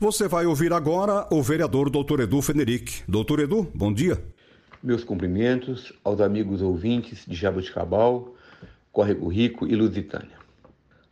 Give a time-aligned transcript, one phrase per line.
[0.00, 2.20] Você vai ouvir agora o vereador Dr.
[2.20, 3.02] Edu Feneric.
[3.06, 4.18] Doutor Edu, bom dia.
[4.82, 8.34] Meus cumprimentos aos amigos ouvintes de Jabuticabal,
[8.90, 10.38] Córrego Rico e Lusitânia.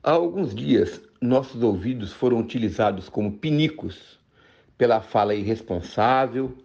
[0.02, 4.19] Há alguns dias, nossos ouvidos foram utilizados como pinicos
[4.78, 6.56] pela fala irresponsável,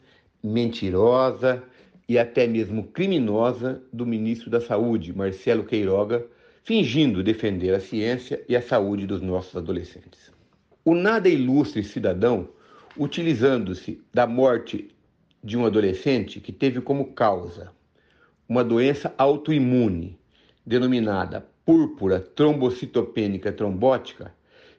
[0.41, 1.62] mentirosa
[2.08, 6.26] e até mesmo criminosa do ministro da Saúde, Marcelo Queiroga,
[6.63, 10.33] fingindo defender a ciência e a saúde dos nossos adolescentes.
[10.86, 12.50] O nada ilustre cidadão,
[12.98, 14.94] utilizando-se da morte
[15.41, 17.71] de um adolescente que teve como causa
[18.49, 20.20] uma doença autoimune
[20.66, 24.34] denominada púrpura trombocitopênica trombótica,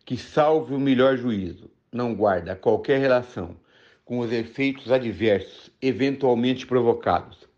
[0.04, 3.56] que, salve o melhor juízo, não guarda qualquer relação
[4.04, 7.48] com os efeitos adversos eventualmente provocados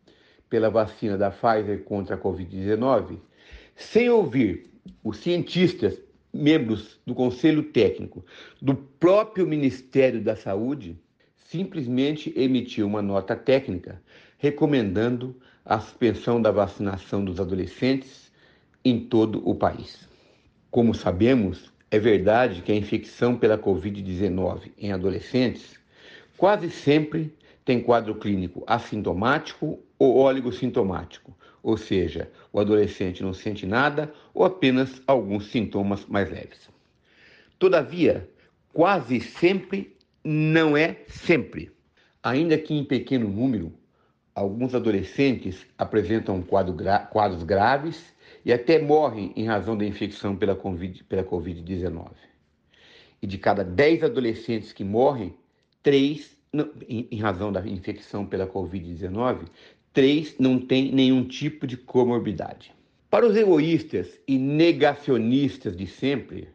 [0.49, 3.19] pela vacina da Pfizer contra a Covid-19,
[3.75, 4.71] sem ouvir
[5.03, 6.01] os cientistas,
[6.37, 8.25] membros do Conselho Técnico
[8.61, 10.99] do próprio Ministério da Saúde,
[11.35, 14.03] simplesmente emitiu uma nota técnica
[14.39, 18.31] recomendando a suspensão da vacinação dos adolescentes
[18.85, 20.09] em todo o país.
[20.71, 25.79] Como sabemos, é verdade que a infecção pela Covid-19 em adolescentes
[26.37, 31.36] quase sempre tem quadro clínico assintomático ou oligossintomático,
[31.67, 36.71] ou seja, o adolescente não sente nada ou apenas alguns sintomas mais leves.
[37.59, 38.31] Todavia,
[38.73, 41.73] quase sempre não é sempre.
[42.23, 43.73] Ainda que em pequeno número,
[44.33, 48.15] alguns adolescentes apresentam quadro gra quadros graves
[48.45, 51.05] e até morrem em razão da infecção pela Covid-19.
[51.09, 51.65] Pela COVID
[53.21, 55.35] e de cada 10 adolescentes que morrem,
[55.83, 56.37] 3,
[56.89, 59.49] em, em razão da infecção pela Covid-19,
[59.97, 62.71] 3 não têm nenhum tipo de comorbidade.
[63.09, 66.51] Para os egoístas e negacionistas de sempre,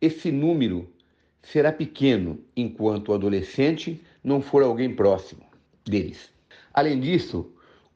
[0.00, 0.92] esse número
[1.40, 5.42] será pequeno enquanto o adolescente não for alguém próximo
[5.84, 6.28] deles.
[6.74, 7.52] Além disso,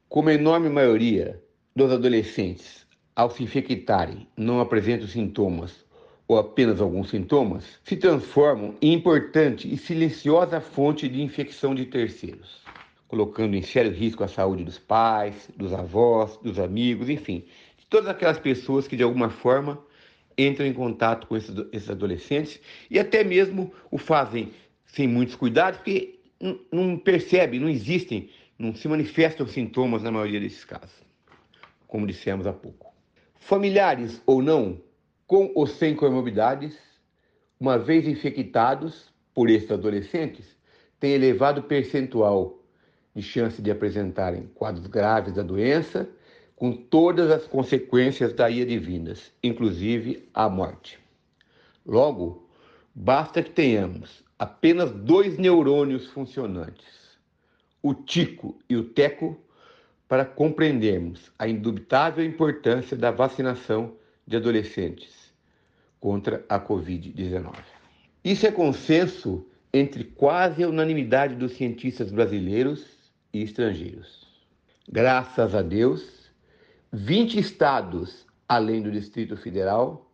[0.08, 1.42] como a enorme maioria
[1.74, 2.86] dos adolescentes,
[3.16, 5.84] ao se infectarem, não apresentam sintomas
[6.28, 12.60] ou apenas alguns sintomas, se transformam em importante e silenciosa fonte de infecção de terceiros,
[13.10, 17.44] colocando em sério risco a saúde dos pais, dos avós, dos amigos, enfim,
[17.76, 19.84] de todas aquelas pessoas que de alguma forma
[20.38, 24.52] entram em contato com esses, esses adolescentes e até mesmo o fazem
[24.86, 26.20] sem muitos cuidados, porque
[26.70, 30.94] não percebem, não existem não se manifestam sintomas na maioria desses casos,
[31.88, 32.92] como dissemos há pouco.
[33.38, 34.80] Familiares ou não,
[35.26, 36.78] com ou sem comorbidades,
[37.58, 40.44] uma vez infectados por esses adolescentes,
[41.00, 42.59] têm elevado percentual
[43.20, 46.08] de chance de apresentarem quadros graves da doença,
[46.56, 50.98] com todas as consequências daí advindas, inclusive a morte.
[51.84, 52.48] Logo,
[52.94, 57.00] basta que tenhamos apenas dois neurônios funcionantes
[57.82, 59.38] o Tico e o Teco
[60.06, 63.94] para compreendermos a indubitável importância da vacinação
[64.26, 65.32] de adolescentes
[65.98, 67.54] contra a Covid-19.
[68.22, 72.99] Isso é consenso entre quase a unanimidade dos cientistas brasileiros
[73.32, 74.28] e estrangeiros.
[74.88, 76.30] Graças a Deus,
[76.92, 80.10] 20 estados, além do Distrito Federal,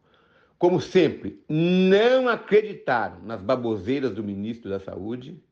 [0.59, 5.43] como sempre, não acreditaram nas baboseiras do ministro da Saúde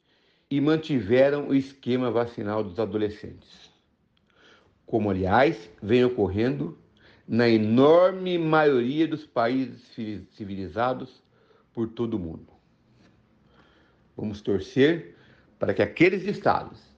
[0.51, 3.71] e mantiveram o esquema vacinal dos adolescentes,
[4.87, 6.79] como, aliás, vem ocorrendo
[7.27, 9.81] na enorme maioria dos países
[10.33, 11.23] civilizados
[11.73, 12.53] por todo o mundo.
[14.17, 15.17] Vamos torcer
[15.59, 16.94] para que aqueles estados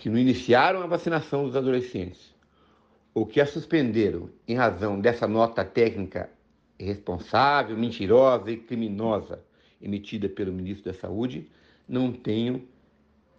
[0.00, 2.34] que não iniciaram a vacinação dos adolescentes
[3.12, 6.30] ou que a suspenderam em razão dessa nota técnica
[6.78, 9.44] irresponsável, mentirosa e criminosa
[9.80, 11.46] emitida pelo ministro da Saúde,
[11.86, 12.66] não tenho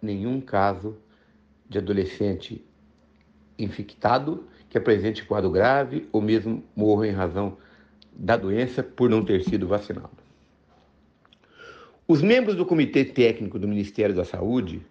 [0.00, 0.96] nenhum caso
[1.68, 2.64] de adolescente
[3.58, 7.56] infectado que apresente quadro grave ou mesmo morra em razão
[8.12, 10.22] da doença por não ter sido vacinado.
[12.06, 14.86] Os membros do Comitê Técnico do Ministério da Saúde,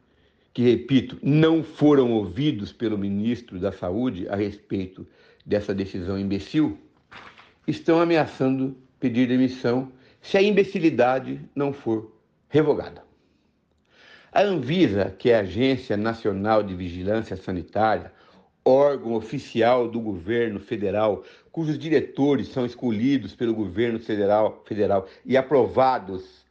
[0.53, 5.07] que, repito, não foram ouvidos pelo ministro da Saúde a respeito
[5.45, 6.77] dessa decisão imbecil,
[7.67, 12.13] estão ameaçando pedir demissão se a imbecilidade não for
[12.49, 13.03] revogada.
[14.31, 18.13] A Anvisa, que é a Agência Nacional de Vigilância Sanitária,
[18.63, 26.45] órgão oficial do governo federal, cujos diretores são escolhidos pelo governo federal, federal e aprovados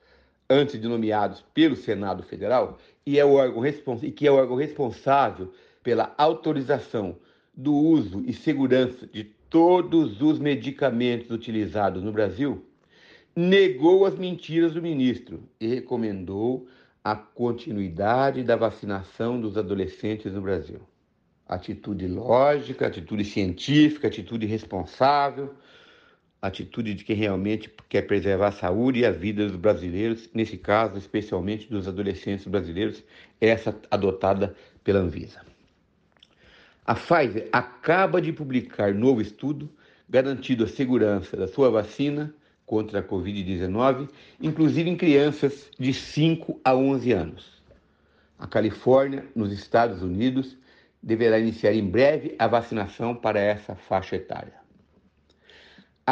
[0.51, 2.77] antes de nomeados pelo Senado Federal,
[3.07, 3.63] e, é o órgão
[4.15, 5.53] que é o órgão responsável
[5.83, 7.17] pela autorização
[7.55, 12.65] do uso e segurança de todos os medicamentos utilizados no Brasil,
[13.35, 16.67] negou as mentiras do ministro e recomendou
[17.03, 20.81] a continuidade da vacinação dos adolescentes no Brasil.
[21.49, 25.55] Atitude lógica, atitude científica, atitude responsável,
[26.41, 30.97] atitude de quem realmente quer preservar a saúde e a vida dos brasileiros, nesse caso,
[30.97, 33.03] especialmente dos adolescentes brasileiros,
[33.41, 35.41] essa adotada pela Anvisa.
[36.87, 39.71] A Pfizer acaba de publicar novo estudo
[40.09, 42.35] garantindo a segurança da sua vacina
[42.67, 44.09] contra a Covid-19,
[44.41, 47.63] inclusive em crianças de 5 a 11 anos.
[48.39, 50.57] A Califórnia, nos Estados Unidos,
[51.03, 54.60] deverá iniciar em breve a vacinação para essa faixa etária.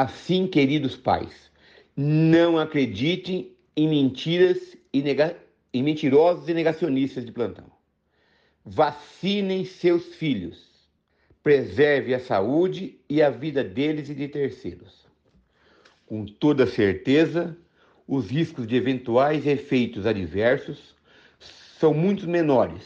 [0.01, 1.51] Assim, queridos pais,
[1.97, 5.37] não acreditem em mentiras e, nega...
[5.75, 7.65] mentirosos e negacionistas de plantão.
[8.65, 10.69] Vacinem seus filhos.
[11.43, 15.05] Preserve a saúde e a vida deles e de terceiros.
[16.07, 17.59] Com toda certeza,
[18.07, 20.95] os riscos de eventuais efeitos adversos
[21.81, 22.85] são muito menores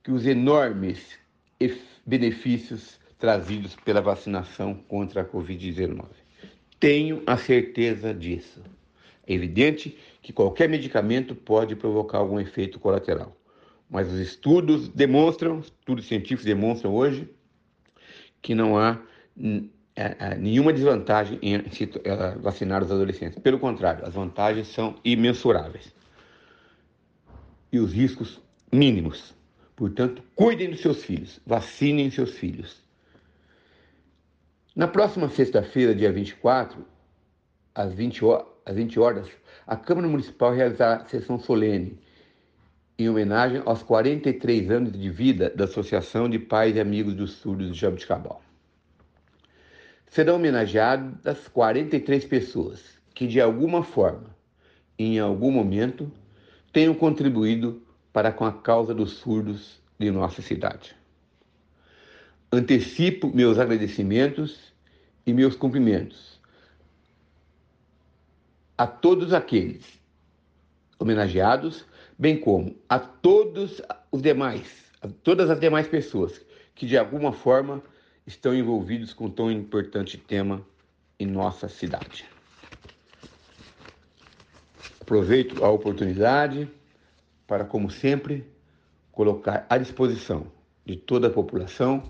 [0.00, 1.18] que os enormes
[2.06, 6.25] benefícios trazidos pela vacinação contra a Covid-19.
[6.86, 8.62] Tenho a certeza disso.
[9.26, 13.36] É evidente que qualquer medicamento pode provocar algum efeito colateral,
[13.90, 17.28] mas os estudos demonstram, estudos científicos demonstram hoje,
[18.40, 19.00] que não há
[19.96, 21.62] é, é, nenhuma desvantagem em é,
[22.38, 23.40] vacinar os adolescentes.
[23.40, 25.92] Pelo contrário, as vantagens são imensuráveis
[27.72, 28.40] e os riscos
[28.72, 29.34] mínimos.
[29.74, 32.85] Portanto, cuidem dos seus filhos, vacinem seus filhos.
[34.76, 36.84] Na próxima sexta-feira, dia 24,
[37.74, 38.20] às 20,
[38.66, 39.26] às 20 horas,
[39.66, 41.98] a Câmara Municipal realizará sessão solene
[42.98, 47.72] em homenagem aos 43 anos de vida da Associação de Pais e Amigos dos Surdos
[47.72, 48.42] de Jabuticabal.
[50.08, 54.36] Serão homenageadas 43 pessoas que, de alguma forma,
[54.98, 56.12] em algum momento,
[56.70, 57.82] tenham contribuído
[58.12, 60.94] para com a causa dos surdos de nossa cidade.
[62.52, 64.72] Antecipo meus agradecimentos
[65.26, 66.36] e meus cumprimentos
[68.78, 69.98] a todos aqueles
[70.98, 71.84] homenageados,
[72.18, 73.80] bem como a todos
[74.12, 76.40] os demais, a todas as demais pessoas
[76.74, 77.82] que de alguma forma
[78.26, 80.64] estão envolvidos com tão importante tema
[81.18, 82.26] em nossa cidade.
[85.00, 86.68] Aproveito a oportunidade
[87.46, 88.44] para, como sempre,
[89.12, 90.50] colocar à disposição
[90.84, 92.02] de toda a população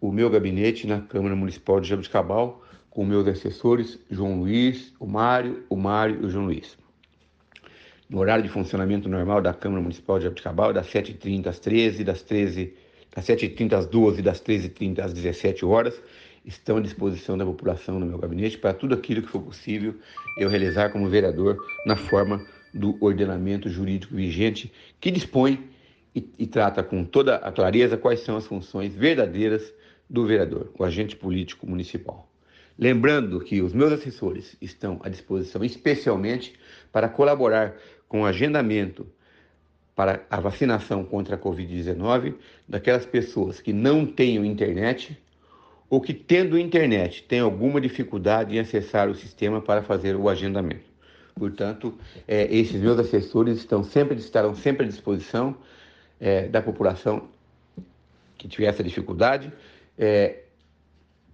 [0.00, 5.64] o meu gabinete na Câmara Municipal de Jabuticabal, com meus assessores João Luiz, o Mário,
[5.68, 6.76] o Mário e o João Luiz.
[8.08, 12.22] No horário de funcionamento normal da Câmara Municipal de Jabuticabal, das 7h30 às 13 das
[12.22, 12.74] 13
[13.14, 16.00] das 7h30 às 12 das 13h30 às 17 horas,
[16.44, 19.94] estão à disposição da população no meu gabinete para tudo aquilo que for possível
[20.38, 25.68] eu realizar como vereador na forma do ordenamento jurídico vigente, que dispõe
[26.14, 29.72] e, e trata com toda a clareza quais são as funções verdadeiras
[30.08, 32.30] do vereador, o agente político municipal.
[32.78, 36.54] Lembrando que os meus assessores estão à disposição especialmente
[36.92, 37.74] para colaborar
[38.08, 39.06] com o agendamento
[39.94, 42.34] para a vacinação contra a Covid-19
[42.68, 45.18] daquelas pessoas que não tenham internet
[45.88, 50.84] ou que, tendo internet, têm alguma dificuldade em acessar o sistema para fazer o agendamento.
[51.34, 51.94] Portanto,
[52.26, 55.56] é, esses meus assessores estão sempre, estarão sempre à disposição
[56.20, 57.28] é, da população
[58.36, 59.52] que tiver essa dificuldade,
[59.98, 60.40] é,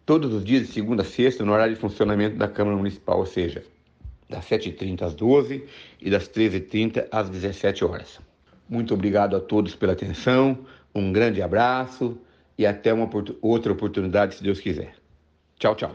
[0.04, 3.26] todos os dias, de segunda a sexta, no horário de funcionamento da Câmara Municipal, ou
[3.26, 3.64] seja,
[4.28, 5.64] das 7h30 às 12
[6.00, 8.20] e das 13h30 às 17 horas.
[8.68, 10.58] Muito obrigado a todos pela atenção,
[10.94, 12.18] um grande abraço
[12.56, 13.08] e até uma
[13.40, 14.94] outra oportunidade, se Deus quiser.
[15.58, 15.94] Tchau, tchau.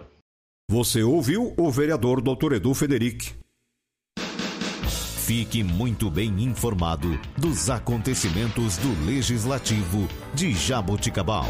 [0.70, 2.54] Você ouviu o vereador Dr.
[2.54, 3.34] Edu Federic.
[5.26, 11.50] Fique muito bem informado dos acontecimentos do Legislativo de Jaboticabal.